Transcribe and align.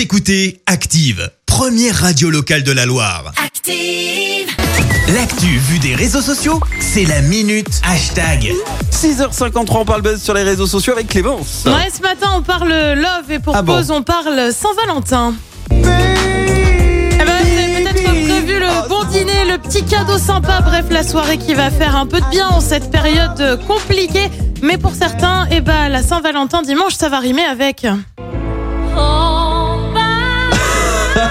Vous 0.00 0.04
écoutez 0.04 0.62
Active, 0.64 1.30
première 1.44 1.94
radio 1.94 2.30
locale 2.30 2.62
de 2.62 2.72
la 2.72 2.86
Loire. 2.86 3.32
Active. 3.36 4.48
L'actu 5.12 5.58
vue 5.58 5.78
des 5.78 5.94
réseaux 5.94 6.22
sociaux, 6.22 6.58
c'est 6.78 7.04
la 7.04 7.20
minute 7.20 7.68
hashtag. 7.86 8.50
6h53, 8.90 9.66
on 9.74 9.84
parle 9.84 10.00
buzz 10.00 10.22
sur 10.22 10.32
les 10.32 10.42
réseaux 10.42 10.66
sociaux 10.66 10.94
avec 10.94 11.08
Clémence. 11.08 11.64
Ouais, 11.66 11.90
ce 11.94 12.00
matin, 12.00 12.30
on 12.34 12.40
parle 12.40 12.70
love 12.70 13.30
et 13.30 13.40
pour 13.40 13.54
Ah 13.54 13.60
bon 13.60 13.76
cause, 13.76 13.90
on 13.90 14.02
parle 14.02 14.50
Saint-Valentin. 14.54 15.34
Eh 15.70 15.74
ben, 15.82 15.98
vous 17.18 17.58
avez 17.58 17.84
peut-être 17.84 18.02
prévu 18.02 18.58
le 18.58 18.88
bon 18.88 19.04
dîner, 19.04 19.44
le 19.50 19.58
petit 19.58 19.84
cadeau 19.84 20.16
sympa, 20.16 20.62
bref, 20.62 20.86
la 20.90 21.02
soirée 21.02 21.36
qui 21.36 21.52
va 21.52 21.70
faire 21.70 21.94
un 21.94 22.06
peu 22.06 22.22
de 22.22 22.30
bien 22.30 22.48
en 22.48 22.62
cette 22.62 22.90
période 22.90 23.38
euh, 23.40 23.58
compliquée. 23.58 24.30
Mais 24.62 24.78
pour 24.78 24.94
certains, 24.94 25.46
eh 25.50 25.60
ben, 25.60 25.90
la 25.90 26.02
Saint-Valentin 26.02 26.62
dimanche, 26.62 26.94
ça 26.94 27.10
va 27.10 27.18
rimer 27.18 27.44
avec. 27.44 27.86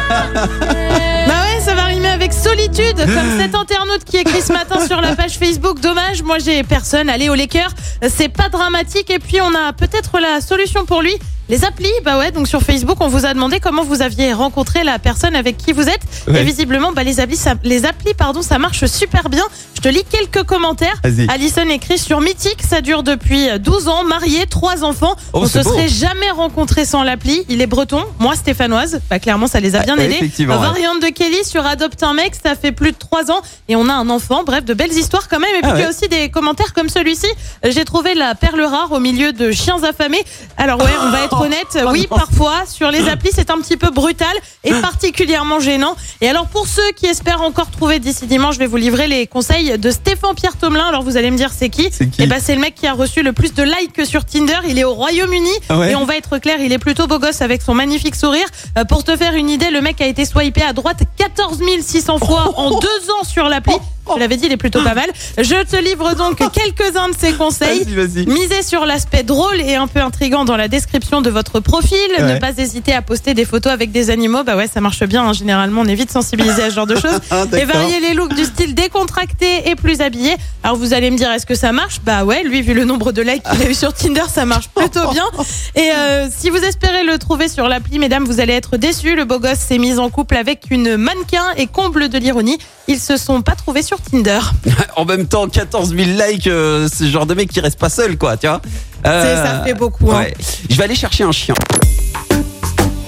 Bah 1.27 1.43
ouais, 1.43 1.61
ça 1.61 1.75
va 1.75 1.83
rimer 1.83 2.07
avec 2.07 2.33
solitude, 2.33 2.95
comme 2.97 3.39
cet 3.39 3.53
internaute 3.53 4.03
qui 4.03 4.17
écrit 4.17 4.41
ce 4.41 4.51
matin 4.51 4.83
sur 4.85 4.99
la 4.99 5.15
page 5.15 5.37
Facebook. 5.37 5.79
Dommage, 5.79 6.23
moi 6.23 6.39
j'ai 6.39 6.63
personne. 6.63 7.07
Allez 7.09 7.29
au 7.29 7.35
Lakers, 7.35 7.71
c'est 8.07 8.29
pas 8.29 8.49
dramatique. 8.49 9.11
Et 9.11 9.19
puis 9.19 9.39
on 9.41 9.53
a 9.53 9.73
peut-être 9.73 10.19
la 10.19 10.41
solution 10.41 10.85
pour 10.85 11.03
lui. 11.03 11.13
Les 11.49 11.65
applis, 11.65 11.91
bah 12.05 12.19
ouais, 12.19 12.31
donc 12.31 12.47
sur 12.47 12.61
Facebook, 12.61 12.97
on 12.99 13.07
vous 13.07 13.25
a 13.25 13.33
demandé 13.33 13.59
comment 13.59 13.83
vous 13.83 14.03
aviez 14.03 14.33
rencontré 14.33 14.83
la 14.83 14.99
personne 14.99 15.35
avec 15.35 15.57
qui 15.57 15.73
vous 15.73 15.89
êtes. 15.89 16.01
Ouais. 16.27 16.41
Et 16.41 16.43
visiblement, 16.43 16.91
bah, 16.91 17.03
les 17.03 17.19
applis, 17.19 17.37
ça, 17.37 17.55
les 17.63 17.85
applis, 17.85 18.13
pardon, 18.13 18.43
ça 18.43 18.59
marche 18.59 18.85
super 18.85 19.29
bien. 19.29 19.45
Je 19.81 19.83
te 19.83 19.87
lis 19.95 20.03
quelques 20.03 20.43
commentaires. 20.45 20.99
Alison 21.29 21.69
écrit 21.69 21.97
sur 21.97 22.19
Mythique, 22.19 22.61
ça 22.69 22.81
dure 22.81 23.01
depuis 23.01 23.47
12 23.59 23.87
ans, 23.87 24.03
marié, 24.03 24.45
trois 24.45 24.83
enfants. 24.83 25.15
Oh, 25.31 25.39
on 25.43 25.47
se 25.47 25.59
beau. 25.59 25.69
serait 25.71 25.87
jamais 25.87 26.29
rencontré 26.31 26.83
sans 26.83 27.01
l'appli. 27.01 27.45
Il 27.47 27.61
est 27.61 27.65
breton, 27.65 28.03
moi 28.19 28.35
stéphanoise. 28.35 28.99
Bah 29.09 29.19
clairement, 29.19 29.47
ça 29.47 29.61
les 29.61 29.77
a 29.77 29.83
bien 29.83 29.95
Ouais, 29.97 30.03
aidés. 30.07 30.29
ouais. 30.39 30.45
Variante 30.47 31.01
de 31.01 31.07
Kelly 31.07 31.45
sur 31.45 31.65
Adopte 31.65 32.03
un 32.03 32.11
mec, 32.13 32.33
ça 32.43 32.55
fait 32.55 32.73
plus 32.73 32.91
de 32.91 32.97
3 32.97 33.31
ans 33.31 33.39
et 33.69 33.77
on 33.77 33.87
a 33.87 33.93
un 33.93 34.09
enfant. 34.09 34.43
Bref, 34.45 34.65
de 34.65 34.73
belles 34.73 34.91
histoires 34.91 35.29
quand 35.29 35.39
même. 35.39 35.55
Et 35.57 35.61
puis 35.61 35.71
Ah 35.71 35.75
il 35.77 35.79
y 35.79 35.83
a 35.83 35.87
ouais. 35.87 35.95
aussi 35.95 36.09
des 36.09 36.29
commentaires 36.29 36.73
comme 36.73 36.89
celui-ci. 36.89 37.27
Euh, 37.65 37.71
J'ai 37.71 37.85
trouvé 37.85 38.15
la 38.15 38.35
perle 38.35 38.61
rare 38.61 38.91
au 38.91 38.99
milieu 38.99 39.31
de 39.31 39.49
chiens 39.53 39.81
affamés. 39.83 40.21
Alors 40.57 40.79
ouais, 40.81 40.91
on 41.03 41.09
va 41.09 41.23
être 41.23 41.39
honnête. 41.41 41.77
Oui, 41.89 42.05
non. 42.11 42.17
parfois 42.17 42.65
sur 42.67 42.91
les 42.91 43.07
applis, 43.07 43.31
c'est 43.33 43.49
un 43.49 43.59
petit 43.61 43.77
peu 43.77 43.91
brutal 43.91 44.27
et 44.65 44.73
particulièrement 44.81 45.61
gênant. 45.61 45.95
Et 46.19 46.27
alors 46.27 46.47
pour 46.47 46.67
ceux 46.67 46.91
qui 46.97 47.05
espèrent 47.05 47.43
encore 47.43 47.71
trouver 47.71 47.99
d'ici 47.99 48.25
dimanche, 48.27 48.55
je 48.55 48.59
vais 48.59 48.67
vous 48.67 48.75
livrer 48.75 49.07
les 49.07 49.25
conseils 49.25 49.68
de 49.77 49.91
Stéphane 49.91 50.33
Pierre 50.35 50.57
Tomelin. 50.57 50.87
Alors 50.87 51.03
vous 51.03 51.17
allez 51.17 51.31
me 51.31 51.37
dire 51.37 51.51
c'est 51.55 51.69
qui 51.69 51.89
C'est 51.91 52.07
qui 52.07 52.23
Eh 52.23 52.27
ben 52.27 52.39
c'est 52.41 52.55
le 52.55 52.61
mec 52.61 52.75
qui 52.75 52.87
a 52.87 52.93
reçu 52.93 53.21
le 53.21 53.33
plus 53.33 53.53
de 53.53 53.63
likes 53.63 54.05
sur 54.05 54.25
Tinder. 54.25 54.59
Il 54.67 54.79
est 54.79 54.83
au 54.83 54.93
Royaume-Uni 54.93 55.49
Ah 55.69 55.77
ouais 55.77 55.91
et 55.91 55.95
on 55.95 56.05
va 56.05 56.17
être 56.17 56.37
clair, 56.37 56.57
il 56.59 56.71
est 56.71 56.79
plutôt 56.79 57.07
beau 57.07 57.19
gosse 57.19 57.41
avec 57.41 57.61
son 57.61 57.73
magnifique 57.73 58.15
sourire. 58.15 58.47
Euh, 58.77 58.85
pour 58.85 59.03
te 59.03 59.15
faire 59.15 59.35
une 59.35 59.49
idée, 59.49 59.69
le 59.69 59.81
mec 59.81 60.01
a 60.01 60.07
été 60.07 60.25
swipé 60.25 60.61
à 60.61 60.73
droite 60.73 61.01
14 61.17 61.59
600 61.81 62.17
fois 62.19 62.53
en 62.57 62.69
deux 62.79 63.11
ans 63.11 63.23
sur 63.23 63.47
l'appli. 63.49 63.73
Je 64.15 64.19
l'avais 64.19 64.37
dit, 64.37 64.45
il 64.47 64.51
est 64.51 64.57
plutôt 64.57 64.81
pas 64.81 64.93
mal. 64.95 65.09
Je 65.37 65.63
te 65.63 65.75
livre 65.75 66.13
donc 66.15 66.37
quelques-uns 66.53 67.09
de 67.09 67.15
ses 67.17 67.33
conseils. 67.33 67.83
Vas-y, 67.83 68.07
vas-y. 68.07 68.25
Misez 68.25 68.63
sur 68.63 68.85
l'aspect 68.85 69.23
drôle 69.23 69.59
et 69.61 69.75
un 69.75 69.87
peu 69.87 69.99
intrigant 69.99 70.45
dans 70.45 70.57
la 70.57 70.67
description 70.67 71.21
de 71.21 71.29
votre 71.29 71.59
profil. 71.59 71.97
Ouais. 72.17 72.33
Ne 72.35 72.39
pas 72.39 72.51
hésiter 72.57 72.93
à 72.93 73.01
poster 73.01 73.33
des 73.33 73.45
photos 73.45 73.71
avec 73.71 73.91
des 73.91 74.09
animaux. 74.09 74.43
Bah 74.43 74.55
ouais, 74.55 74.67
ça 74.67 74.81
marche 74.81 75.03
bien. 75.03 75.27
hein. 75.27 75.33
Généralement, 75.33 75.81
on 75.81 75.85
est 75.85 75.95
vite 75.95 76.11
sensibilisé 76.11 76.63
à 76.63 76.69
ce 76.69 76.75
genre 76.75 76.87
de 76.87 76.95
choses. 76.95 77.19
Ah, 77.31 77.43
et 77.55 77.65
varier 77.65 77.99
les 77.99 78.13
looks 78.13 78.33
du 78.33 78.43
style 78.43 78.73
décontracté 78.73 79.69
et 79.69 79.75
plus 79.75 80.01
habillé. 80.01 80.35
Alors 80.63 80.77
vous 80.77 80.93
allez 80.93 81.11
me 81.11 81.17
dire, 81.17 81.31
est-ce 81.31 81.45
que 81.45 81.53
ça 81.55 81.71
marche? 81.71 81.99
Bah 82.03 82.23
ouais, 82.25 82.43
lui, 82.43 82.61
vu 82.61 82.73
le 82.73 82.85
nombre 82.85 83.11
de 83.11 83.21
likes 83.21 83.43
qu'il 83.43 83.61
a 83.61 83.69
eu 83.69 83.73
sur 83.75 83.93
Tinder, 83.93 84.23
ça 84.33 84.45
marche 84.45 84.67
plutôt 84.69 85.11
bien. 85.11 85.25
Et 85.75 85.91
euh, 85.95 86.27
si 86.35 86.49
vous 86.49 86.57
espérez 86.57 87.03
le 87.03 87.17
trouver 87.17 87.47
sur 87.47 87.67
l'appli, 87.67 87.99
mesdames, 87.99 88.25
vous 88.25 88.39
allez 88.39 88.53
être 88.53 88.77
déçus. 88.77 89.15
Le 89.15 89.25
beau 89.25 89.39
gosse 89.39 89.59
s'est 89.59 89.77
mis 89.77 89.99
en 89.99 90.09
couple 90.09 90.35
avec 90.37 90.65
une 90.71 90.97
mannequin 90.97 91.43
et 91.57 91.67
comble 91.67 92.09
de 92.09 92.17
l'ironie, 92.17 92.57
ils 92.87 92.99
se 92.99 93.15
sont 93.17 93.41
pas 93.41 93.53
trouvés 93.55 93.83
sur 93.83 93.98
Tinder. 93.99 94.39
En 94.95 95.05
même 95.05 95.27
temps, 95.27 95.47
14 95.47 95.95
000 95.95 96.09
likes, 96.27 96.47
euh, 96.47 96.87
c'est 96.93 97.05
le 97.05 97.09
genre 97.09 97.25
de 97.25 97.33
mec 97.33 97.49
qui 97.49 97.59
reste 97.61 97.79
pas 97.79 97.89
seul, 97.89 98.17
quoi, 98.17 98.35
tu 98.37 98.47
vois. 98.47 98.61
Euh, 99.05 99.45
ça 99.45 99.63
fait 99.63 99.73
beaucoup. 99.73 100.11
hein. 100.11 100.19
Ouais. 100.23 100.33
Je 100.69 100.75
vais 100.75 100.83
aller 100.83 100.95
chercher 100.95 101.23
un 101.23 101.31
chien. 101.31 101.55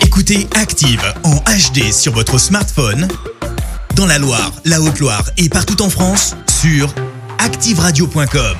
Écoutez 0.01 0.47
Active 0.55 1.01
en 1.23 1.35
HD 1.35 1.91
sur 1.91 2.13
votre 2.13 2.37
smartphone, 2.37 3.07
dans 3.95 4.05
la 4.05 4.19
Loire, 4.19 4.51
la 4.65 4.79
Haute-Loire 4.81 5.23
et 5.37 5.49
partout 5.49 5.81
en 5.81 5.89
France, 5.89 6.35
sur 6.61 6.93
activeradio.com. 7.39 8.55